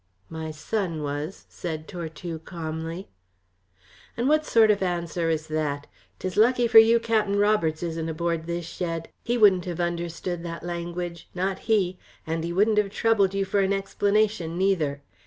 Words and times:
"My 0.29 0.49
son 0.49 1.03
was," 1.03 1.45
said 1.47 1.87
Tortue 1.87 2.39
calmly. 2.39 3.09
"And 4.17 4.27
what 4.27 4.47
sort 4.47 4.71
of 4.71 4.81
answer 4.81 5.29
is 5.29 5.45
that? 5.45 5.85
'Tis 6.17 6.37
lucky 6.37 6.67
for 6.67 6.79
you 6.79 6.99
Cap'en 6.99 7.35
Roberts 7.37 7.83
isn't 7.83 8.09
aboard 8.09 8.47
this 8.47 8.65
shed. 8.65 9.09
He 9.23 9.37
wouldn't 9.37 9.65
have 9.65 9.79
understood 9.79 10.41
that 10.41 10.63
language, 10.63 11.29
not 11.35 11.59
he 11.69 11.99
and 12.25 12.43
he 12.43 12.51
wouldn't 12.51 12.79
have 12.79 12.89
troubled 12.89 13.35
you 13.35 13.45
for 13.45 13.59
an 13.59 13.73
explanation 13.73 14.57
neither. 14.57 15.03